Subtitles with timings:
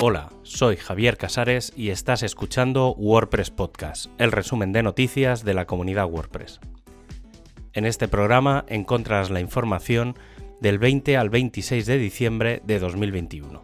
[0.00, 5.66] Hola, soy Javier Casares y estás escuchando WordPress Podcast, el resumen de noticias de la
[5.66, 6.60] comunidad WordPress.
[7.72, 10.14] En este programa encontrarás la información
[10.60, 13.60] del 20 al 26 de diciembre de 2021.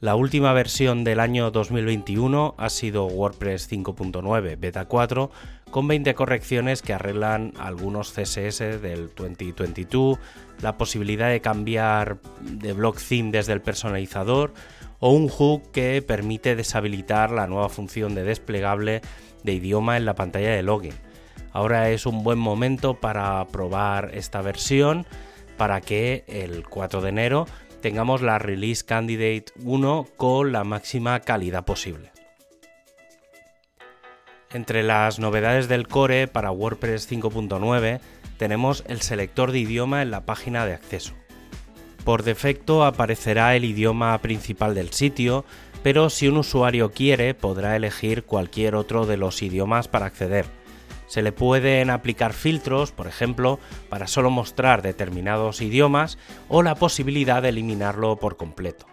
[0.00, 5.30] La última versión del año 2021 ha sido WordPress 5.9 Beta 4
[5.72, 10.18] con 20 correcciones que arreglan algunos CSS del 2022,
[10.60, 14.52] la posibilidad de cambiar de block theme desde el personalizador
[15.00, 19.00] o un hook que permite deshabilitar la nueva función de desplegable
[19.44, 20.94] de idioma en la pantalla de login.
[21.52, 25.06] Ahora es un buen momento para probar esta versión
[25.56, 27.46] para que el 4 de enero
[27.80, 32.12] tengamos la Release Candidate 1 con la máxima calidad posible.
[34.52, 38.00] Entre las novedades del core para WordPress 5.9
[38.36, 41.14] tenemos el selector de idioma en la página de acceso.
[42.04, 45.46] Por defecto aparecerá el idioma principal del sitio,
[45.82, 50.44] pero si un usuario quiere podrá elegir cualquier otro de los idiomas para acceder.
[51.06, 57.42] Se le pueden aplicar filtros, por ejemplo, para solo mostrar determinados idiomas o la posibilidad
[57.42, 58.91] de eliminarlo por completo.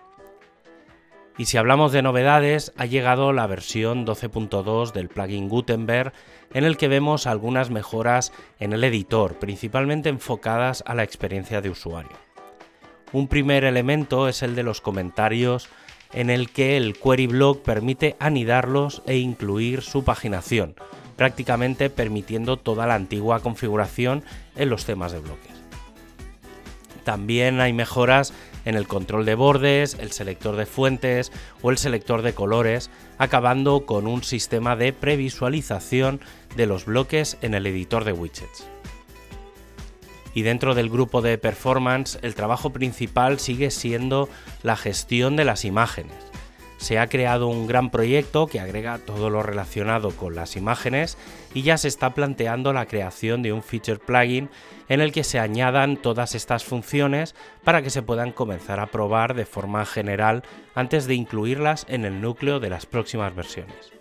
[1.40, 6.12] Y si hablamos de novedades, ha llegado la versión 12.2 del plugin Gutenberg
[6.54, 11.70] en el que vemos algunas mejoras en el editor, principalmente enfocadas a la experiencia de
[11.70, 12.12] usuario.
[13.14, 15.70] Un primer elemento es el de los comentarios
[16.12, 20.76] en el que el query block permite anidarlos e incluir su paginación,
[21.16, 24.26] prácticamente permitiendo toda la antigua configuración
[24.58, 25.59] en los temas de bloques.
[27.04, 28.34] También hay mejoras
[28.66, 33.86] en el control de bordes, el selector de fuentes o el selector de colores, acabando
[33.86, 36.20] con un sistema de previsualización
[36.56, 38.68] de los bloques en el editor de widgets.
[40.34, 44.30] Y dentro del grupo de performance, el trabajo principal sigue siendo
[44.62, 46.29] la gestión de las imágenes.
[46.80, 51.18] Se ha creado un gran proyecto que agrega todo lo relacionado con las imágenes
[51.54, 54.50] y ya se está planteando la creación de un feature plugin
[54.88, 57.36] en el que se añadan todas estas funciones
[57.66, 62.22] para que se puedan comenzar a probar de forma general antes de incluirlas en el
[62.22, 63.92] núcleo de las próximas versiones.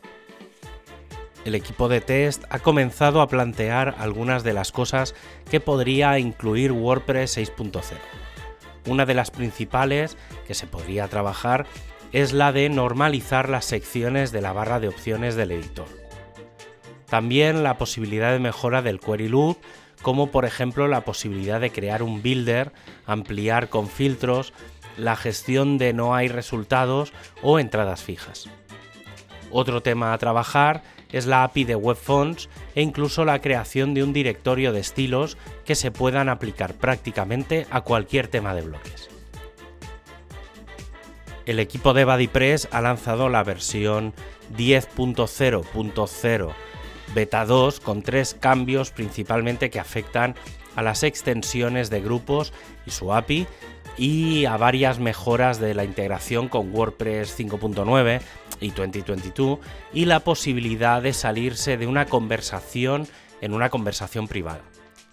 [1.45, 5.17] El equipo de test ha comenzado a plantear algunas de las cosas
[5.51, 7.83] que podría incluir WordPress 6.0.
[8.87, 11.67] Una de las principales que se podría trabajar
[12.13, 15.89] es la de normalizar las secciones de la barra de opciones del editor.
[17.07, 19.59] También la posibilidad de mejora del query loop
[20.03, 22.73] como por ejemplo la posibilidad de crear un builder,
[23.07, 24.53] ampliar con filtros,
[24.97, 28.49] la gestión de no hay resultados o entradas fijas.
[29.51, 34.13] Otro tema a trabajar es la API de WebFonts e incluso la creación de un
[34.13, 39.18] directorio de estilos que se puedan aplicar prácticamente a cualquier tema de bloques.
[41.49, 44.13] El equipo de BuddyPress ha lanzado la versión
[44.55, 46.53] 10.0.0
[47.15, 50.35] Beta 2 con tres cambios principalmente que afectan
[50.77, 52.53] a las extensiones de grupos
[52.85, 53.47] y su API
[53.97, 58.21] y a varias mejoras de la integración con WordPress 5.9
[58.61, 59.59] y 2022
[59.95, 63.09] y la posibilidad de salirse de una conversación
[63.41, 64.61] en una conversación privada.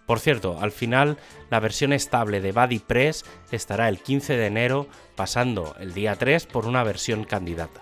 [0.06, 1.18] Por cierto, al final
[1.50, 6.68] la versión estable de BuddyPress estará el 15 de enero pasando el día 3 por
[6.68, 7.80] una versión candidata.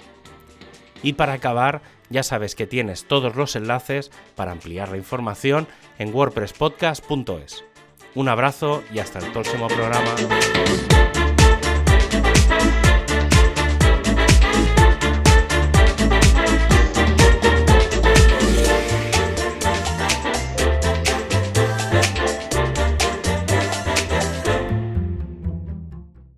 [1.02, 5.68] Y para acabar, ya sabes que tienes todos los enlaces para ampliar la información
[6.00, 7.66] en wordpresspodcast.es.
[8.16, 10.16] Un abrazo y hasta el próximo programa.